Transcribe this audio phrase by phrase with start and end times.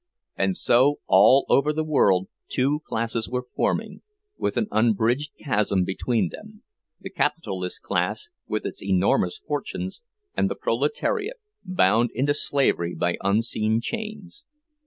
[0.35, 4.01] And so all over the world two classes were forming,
[4.35, 10.01] with an unbridged chasm between them—the capitalist class, with its enormous fortunes,
[10.35, 14.43] and the proletariat, bound into slavery by unseen chains.